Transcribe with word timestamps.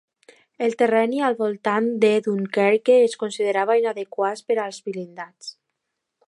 El 0.67 0.71
terreny 0.77 1.11
al 1.27 1.35
voltant 1.41 1.89
de 2.05 2.11
Dunkerque 2.29 2.97
es 3.03 3.15
considerava 3.25 3.77
inadequat 3.83 4.43
per 4.49 4.59
als 4.65 4.81
blindats. 4.89 5.55